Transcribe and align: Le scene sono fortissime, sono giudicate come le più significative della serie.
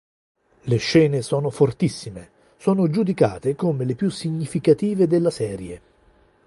Le 0.63 0.77
scene 0.77 1.21
sono 1.21 1.51
fortissime, 1.51 2.31
sono 2.57 2.89
giudicate 2.89 3.55
come 3.55 3.85
le 3.85 3.93
più 3.93 4.09
significative 4.09 5.05
della 5.05 5.29
serie. 5.29 5.81